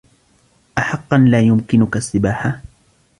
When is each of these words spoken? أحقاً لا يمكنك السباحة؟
أحقاً 0.77 1.17
لا 1.17 1.39
يمكنك 1.39 1.95
السباحة؟ 1.95 2.59